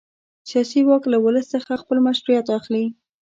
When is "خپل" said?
1.81-1.97